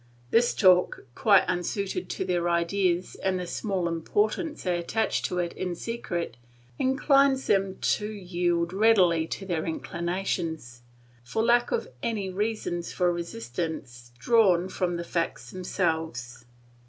[0.31, 5.53] This talk, quite unsuited to their ideas and the small importance they attach to it
[5.53, 6.37] in secret,
[6.79, 10.81] inclines them to yield readily to their inclinations,
[11.23, 16.45] for lack of any reasons for resistance drawn from the facts themselves.